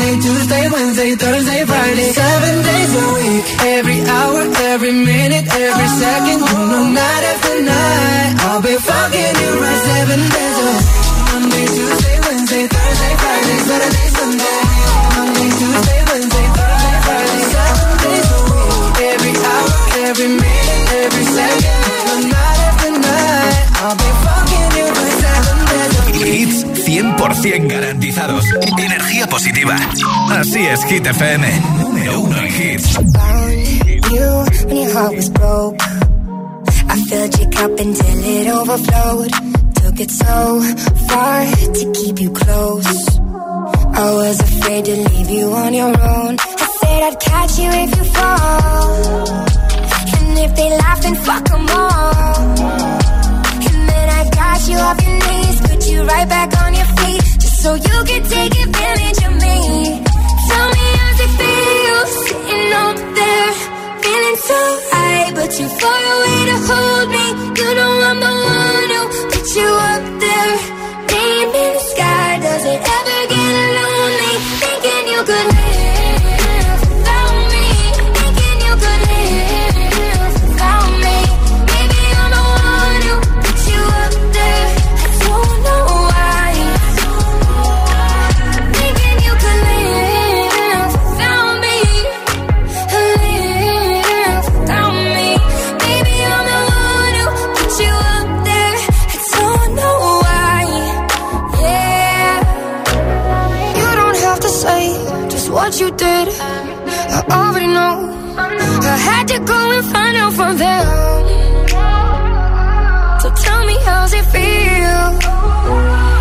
Monday, 0.00 0.16
Tuesday, 0.22 0.68
Wednesday, 0.70 1.14
Thursday, 1.14 1.64
Friday, 1.66 2.12
seven 2.12 2.62
days 2.62 2.92
a 2.94 3.06
week. 3.20 3.44
Every 3.76 4.00
hour, 4.08 4.40
every 4.72 4.92
minute, 4.92 5.46
every 5.46 5.88
second. 6.00 6.40
You 6.40 6.66
know, 6.70 6.88
night 6.88 7.24
after 7.32 7.60
night, 7.60 8.34
I'll 8.48 8.62
be 8.62 8.76
fucking 8.76 9.34
you 9.42 9.60
right 9.60 9.80
seven 9.92 10.20
days 10.20 10.58
a 10.58 10.70
week. 10.72 10.99
100% 27.20 27.68
garantizados. 27.68 28.44
Energía 28.78 29.26
positiva. 29.26 29.76
Así 30.30 30.64
es, 30.66 30.82
Hit 30.84 31.06
FM. 31.06 31.46
Número 31.78 32.20
uno 32.20 32.36
en 32.38 32.46
hits. 32.46 32.98
I 36.92 36.96
filled 37.08 37.38
your 37.38 37.50
cup 37.50 37.70
until 37.78 38.24
it 38.24 38.48
overflowed. 38.48 39.30
Took 39.74 40.00
it 40.00 40.10
so 40.10 40.60
far 41.08 41.46
to 41.46 41.92
keep 41.92 42.18
you 42.20 42.30
close. 42.32 43.18
I 43.94 44.10
was 44.14 44.40
afraid 44.40 44.86
to 44.86 44.96
leave 45.10 45.30
you 45.30 45.52
on 45.52 45.72
your 45.74 45.88
own. 45.88 46.36
I 46.40 46.68
said 46.80 47.02
I'd 47.04 47.20
catch 47.20 47.58
you 47.58 47.70
if 47.70 47.96
you 47.96 48.04
fall. 48.04 49.28
And 50.18 50.38
if 50.38 50.56
they 50.56 50.70
laugh, 50.78 51.02
then 51.02 51.14
fuck 51.14 51.44
them 51.44 51.68
all. 51.68 52.58
And 53.68 53.88
then 53.88 54.08
I 54.08 54.30
got 54.30 54.68
you 54.68 54.76
off 54.78 55.00
your 55.06 55.18
knees, 55.18 55.60
put 55.60 55.86
you 55.88 56.02
right 56.02 56.28
back 56.28 56.60
on 56.60 56.74
your 56.74 56.86
feet, 56.86 56.99
so 57.62 57.74
you 57.74 57.98
can 58.08 58.22
take 58.24 58.54
advantage 58.64 59.20
of 59.28 59.34
me. 59.44 59.56
Tell 60.48 60.68
me 60.76 60.86
how's 60.98 61.20
it 61.24 61.32
feel 61.38 62.00
sitting 62.24 62.72
up 62.84 62.96
there, 63.18 63.52
feeling 64.02 64.38
so 64.50 64.60
high, 64.90 65.26
but 65.36 65.48
too 65.56 65.68
far 65.80 66.02
away 66.14 66.38
to 66.50 66.56
hold 66.68 67.08
me. 67.16 67.26
You 67.58 67.68
know 67.78 67.92
I'm 68.08 68.18
the 68.26 68.34
one 68.56 68.90
who 68.96 69.02
put 69.32 69.46
you 69.58 69.70
up 69.92 70.04
there, 70.24 70.52
name 71.12 71.50
in 71.62 71.70
the 71.76 71.84
sky. 71.92 72.30
Does 72.46 72.64
it 72.72 72.80
ever 72.96 73.20
get 73.32 73.54
lonely 73.76 74.34
thinking 74.62 75.04
you 75.12 75.20
could 75.28 75.59
what 105.50 105.80
you 105.80 105.90
did. 105.90 106.28
I 106.38 107.24
already 107.30 107.66
know. 107.66 107.94
I 108.36 108.96
had 108.96 109.28
to 109.28 109.38
go 109.40 109.70
and 109.72 109.84
find 109.86 110.16
out 110.16 110.32
from 110.32 110.56
them. 110.56 110.86
So 113.20 113.28
tell 113.44 113.66
me 113.66 113.76
how's 113.84 114.12
it 114.14 114.24
feel? 114.32 116.19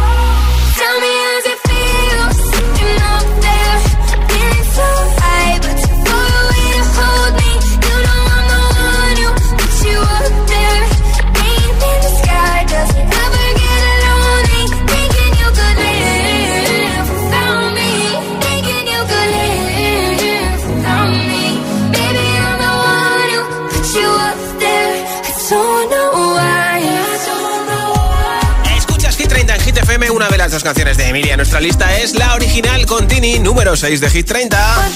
Canciones 30.64 30.98
de 30.98 31.08
Emilia. 31.08 31.38
Nuestra 31.38 31.60
lista 31.60 31.98
es 31.98 32.16
la 32.16 32.34
original 32.34 32.86
con 32.86 33.08
Tini, 33.08 33.40
número 33.40 33.76
6 33.76 34.02
de 34.02 34.10
Hit 34.10 34.28
30. 34.28 34.90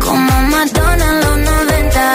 Como 0.00 0.42
Madonna 0.42 1.08
en 1.08 1.20
los 1.20 1.38
90. 1.38 2.14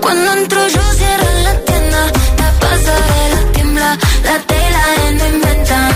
Cuando 0.00 0.32
entro 0.32 0.68
yo 0.68 0.82
cierran 0.94 1.44
la 1.44 1.60
tienda, 1.60 2.12
la 2.38 2.52
pasarela 2.60 3.52
tiembla, 3.52 3.98
la 4.24 4.38
tela 4.40 4.84
no 5.18 5.26
inventan. 5.36 5.92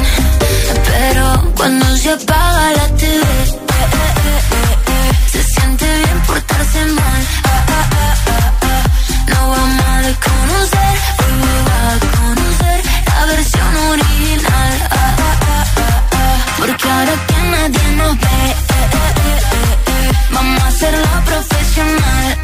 Pero 0.86 1.52
cuando 1.56 1.96
se 1.96 2.10
apaga 2.10 2.66
hacerlo 20.76 21.08
profesional. 21.24 22.36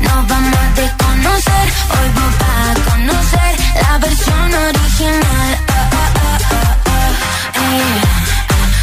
Nos 0.00 0.28
vamos 0.28 0.58
a 0.58 0.80
desconocer, 0.80 1.66
hoy 1.94 2.08
vamos 2.16 2.36
a 2.50 2.90
conocer 2.90 3.52
la 3.82 3.98
versión 3.98 4.54
original. 4.68 5.52
Eh. 7.54 8.00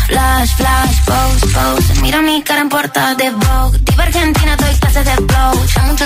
Flash, 0.07 0.55
flash, 0.55 0.97
pose, 1.05 1.47
pose. 1.55 2.01
Mira 2.01 2.21
mi 2.21 2.41
cara 2.41 2.61
en 2.61 2.69
portada 2.69 3.15
de 3.15 3.31
Vogue. 3.31 3.77
Diva 3.81 4.03
Argentina, 4.03 4.55
doy 4.55 4.73
clases 4.75 5.05
de 5.05 5.15
flow. 5.27 5.65
Ya 5.75 5.81
mucho 5.83 6.05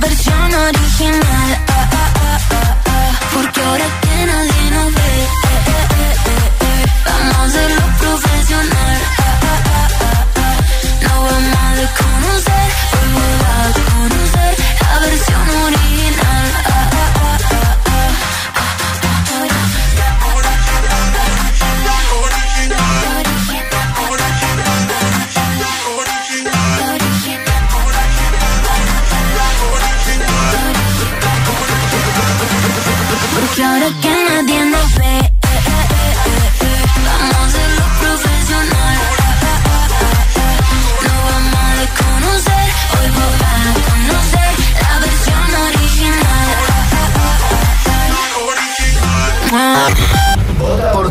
versión 0.00 0.54
original. 0.54 1.58
Porque 3.34 3.60
ahora 3.62 3.84
que 4.02 4.26
nadie 4.26 4.30
nos 4.30 4.46
ve, 4.46 4.49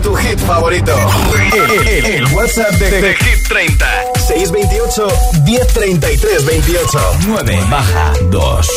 tu 0.10 0.16
hit 0.16 0.40
favorito. 0.40 0.94
El, 1.54 1.88
el- 1.88 2.06
el 2.06 2.26
WhatsApp 2.34 2.72
de, 2.80 3.02
de 3.02 3.14
Hit 3.16 3.48
30. 3.48 3.86
628 4.28 5.08
1033 5.46 6.46
28. 6.46 7.00
9 7.28 7.60
baja 7.70 8.14
2. 8.32 8.68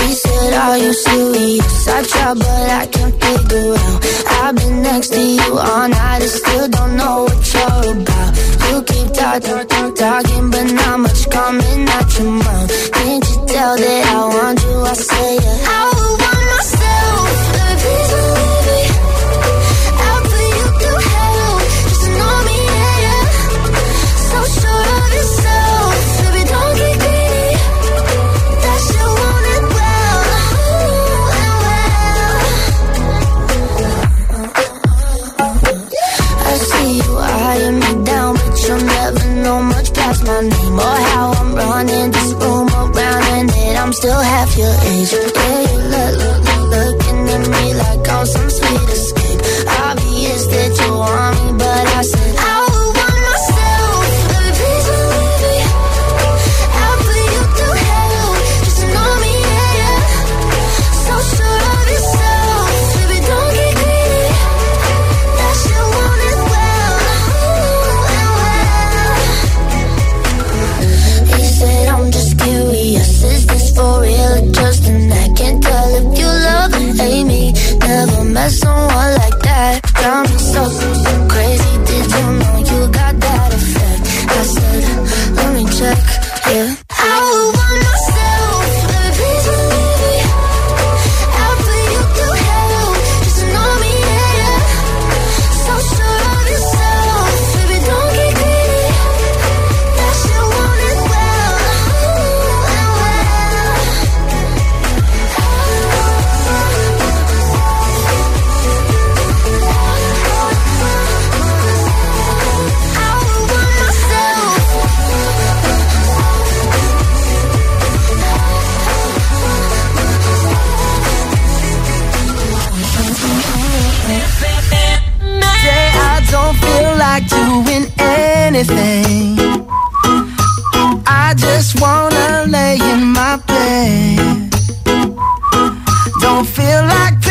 He 0.00 0.14
said, 0.14 0.52
Are 0.54 0.78
you 0.78 0.92
serious? 0.92 1.88
I 1.88 2.02
try, 2.02 2.34
but 2.34 2.70
I 2.82 2.86
can't 2.86 3.14
figure 3.24 3.74
out. 3.74 4.00
I've 4.42 4.56
been 4.56 4.82
next 4.82 5.08
to 5.12 5.20
you 5.20 5.58
all 5.58 5.88
night 5.88 6.22
and 6.22 6.30
still 6.30 6.68
don't 6.68 6.96
know 6.96 7.24
what 7.24 7.52
you're 7.54 7.92
about. 7.92 8.30
You 8.70 8.82
keep 8.82 9.08
talking, 9.12 9.66
talking, 9.68 9.94
talking, 9.94 10.50
but 10.50 10.66
not 10.72 10.98
much 11.00 11.28
coming 11.30 11.88
out 11.88 12.18
your 12.18 12.30
mouth. 12.30 12.70
Can't 12.92 13.24
you 13.30 13.38
tell 13.52 13.76
that 13.76 14.02
I 14.16 14.20
want 14.36 14.62
you? 14.62 14.76
I 14.82 14.94
say, 14.94 15.34
yeah. 15.36 15.58
I 15.68 15.82
want 15.94 16.46
myself. 16.56 16.79
Please 17.80 18.29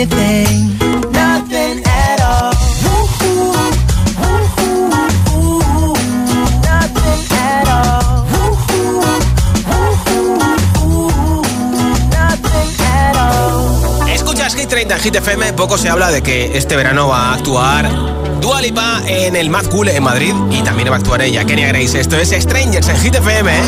anything. 0.00 0.78
Escuchas 14.12 14.54
Hit 14.54 14.68
30 14.68 14.94
en 14.94 15.00
Hit 15.00 15.16
FM, 15.16 15.52
poco 15.54 15.76
se 15.76 15.88
habla 15.88 16.10
de 16.10 16.22
que 16.22 16.56
este 16.56 16.76
verano 16.76 17.08
va 17.08 17.30
a 17.30 17.34
actuar 17.34 17.90
Dualipa 18.40 19.02
en 19.06 19.36
el 19.36 19.50
Mad 19.50 19.66
Cool 19.66 19.88
en 19.88 20.02
Madrid 20.02 20.34
y 20.50 20.62
también 20.62 20.90
va 20.90 20.94
a 20.94 20.98
actuar 20.98 21.20
ella, 21.20 21.44
Kenia 21.44 21.68
Grace. 21.68 22.00
Esto 22.00 22.16
es 22.16 22.30
Strangers 22.30 22.88
en 22.88 22.96
Hit 22.96 23.14
FM. 23.16 23.50
¿eh? 23.50 23.62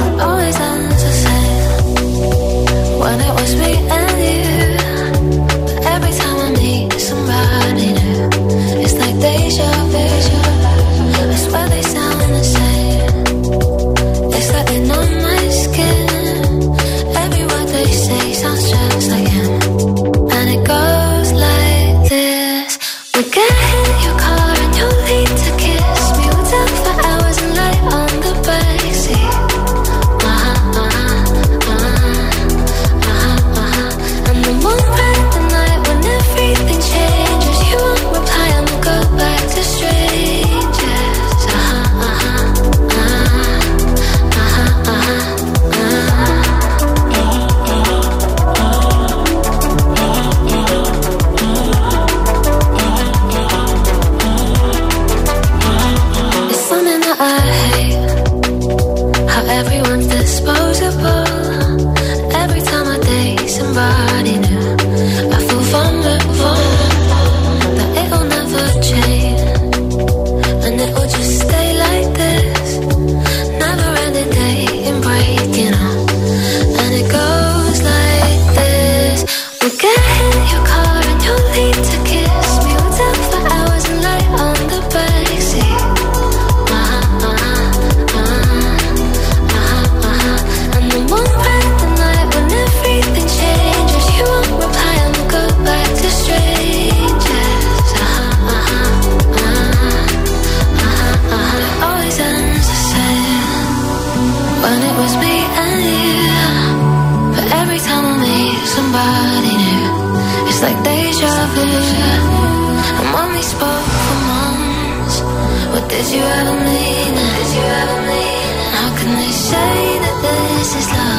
Did 116.03 116.15
you 116.15 116.25
ever 116.25 116.57
mean? 116.65 117.15
Did 117.15 117.51
you 117.55 117.63
ever 117.63 117.99
mean 118.03 118.57
it? 118.59 118.71
How 118.75 118.91
can 118.99 119.15
they 119.15 119.31
say 119.31 119.99
that 120.03 120.17
this 120.21 120.75
is 120.75 120.91
love? 120.91 121.12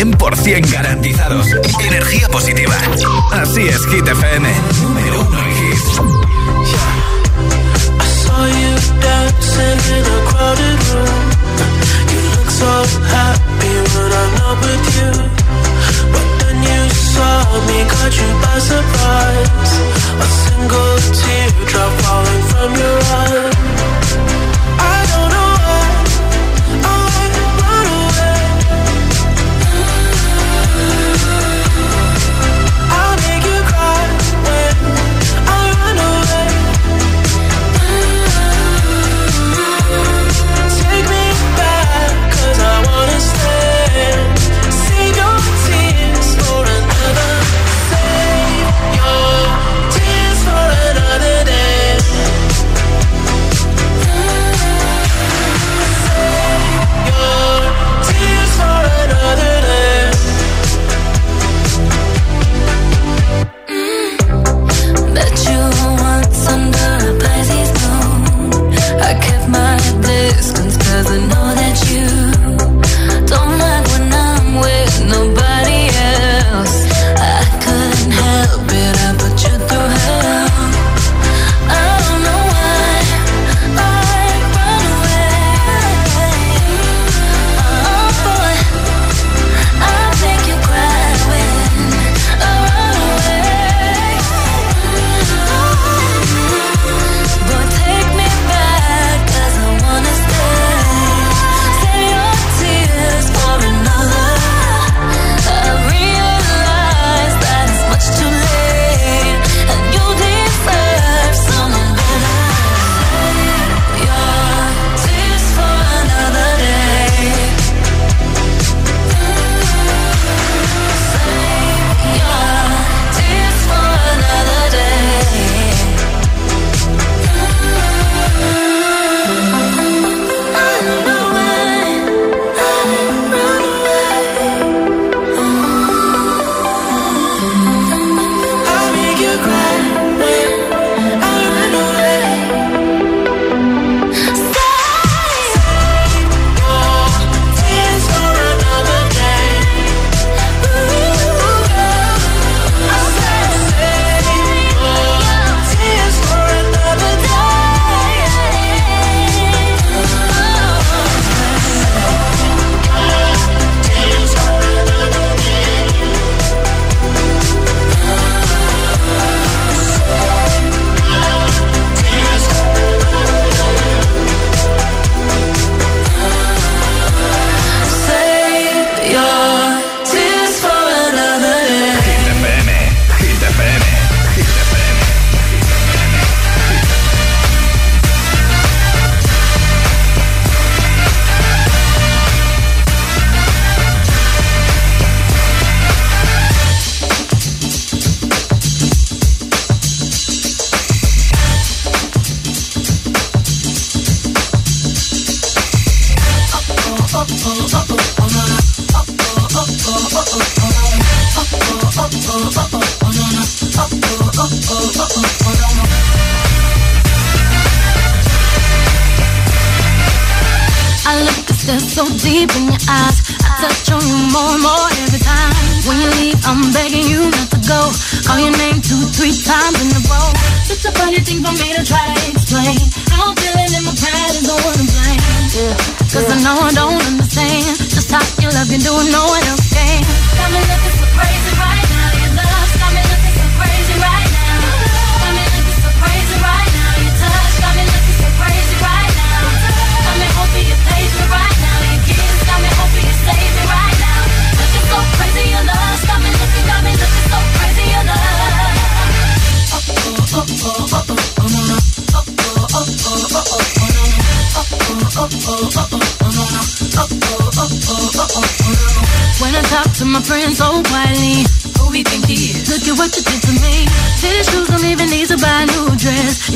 100% 0.00 0.72
garantizados. 0.72 1.46
Energía 1.84 2.26
positiva. 2.30 2.74
Así 3.32 3.68
es, 3.68 3.84
Hit 3.88 4.08
FM. 4.08 4.48
Número 4.80 5.20
uno 5.20 5.38
en 5.42 5.50
in 9.90 10.04
a 10.06 10.18
crowded 10.30 10.80
room. 10.88 11.20
You 12.12 12.20
look 12.32 12.48
so 12.48 12.72
happy 13.12 13.74
when 13.92 14.10
I'm 14.20 14.32
not 14.40 14.56
with 14.64 14.86
you. 14.96 15.12
But 16.14 16.26
then 16.40 16.56
you 16.62 16.82
saw 16.88 17.60
me, 17.68 17.84
caught 17.92 18.16
you 18.16 18.30
by 18.40 18.58
surprise. 18.58 19.72
A 20.16 20.28
single 20.44 20.96
teardrop 21.20 21.92
falling 22.00 22.42
from 22.48 22.70
your 22.74 22.98
eyes. 23.20 24.49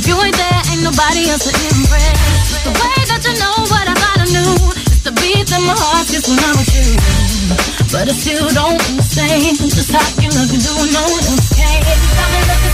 If 0.05 0.11
you 0.11 0.21
ain't 0.21 0.37
there, 0.37 0.61
ain't 0.69 0.83
nobody 0.85 1.31
else 1.33 1.49
to 1.49 1.53
impress. 1.65 2.61
The 2.61 2.77
way 2.77 2.99
that 3.09 3.25
you 3.25 3.41
know 3.41 3.57
what 3.73 3.89
I 3.89 3.97
thought 3.97 4.21
I 4.21 4.29
knew. 4.29 4.53
It's 4.77 5.01
the 5.01 5.13
beat 5.17 5.49
in 5.49 5.65
my 5.65 5.73
heart 5.73 6.05
just 6.13 6.29
when 6.29 6.37
I'm 6.45 6.61
with 6.61 6.77
you. 6.77 6.93
But 7.89 8.13
I 8.13 8.13
still 8.13 8.53
don't 8.53 8.77
understand 8.85 9.57
just 9.65 9.89
how 9.89 10.05
you 10.21 10.29
love 10.29 10.53
you 10.53 10.61
doing 10.61 10.93
no 10.93 11.01
one 11.09 11.25
else. 11.25 12.74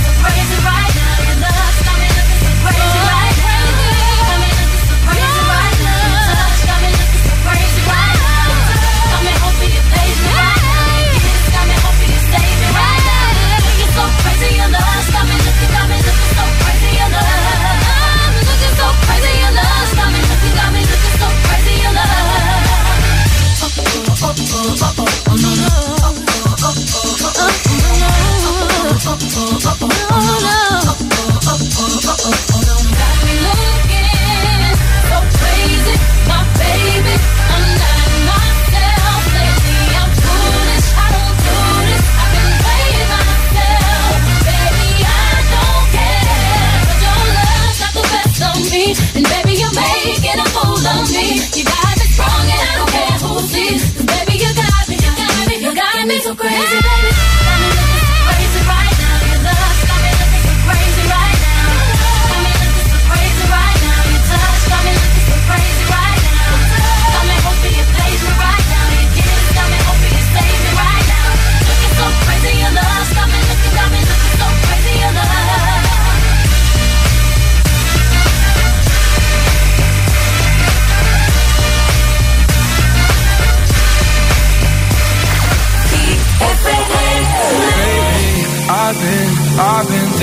me 56.10 56.20
so 56.22 56.34
crazy, 56.34 56.80
baby. 56.82 56.99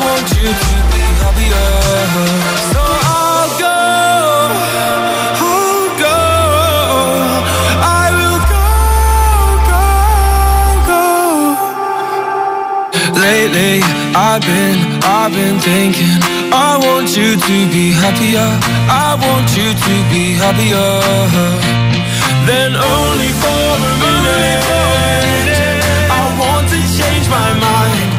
want 0.00 0.26
you 0.36 0.48
to 0.64 0.76
be 0.92 1.02
happier. 1.22 1.70
So 2.72 2.82
I'll 2.82 3.50
go, 3.62 3.78
I'll 5.42 5.88
go, 6.04 6.18
I 8.00 8.04
will 8.18 8.40
go, 8.52 8.66
go, 9.70 9.84
go. 10.90 11.04
Lately, 13.24 13.74
I've 14.14 14.42
been, 14.42 14.78
I've 15.02 15.32
been 15.32 15.58
thinking. 15.60 16.18
I 16.50 16.78
want 16.82 17.16
you 17.16 17.36
to 17.36 17.56
be 17.74 17.92
happier. 17.92 18.48
I 18.88 19.16
want 19.20 19.48
you 19.58 19.68
to 19.86 19.94
be 20.12 20.32
happier. 20.42 20.90
Then 22.46 22.72
only 22.74 23.32
for 23.42 23.64
a 23.76 23.92
minute. 24.02 24.64
I 26.10 26.24
want 26.40 26.68
to 26.72 26.80
change 26.98 27.26
my 27.28 27.52
mind 27.66 28.17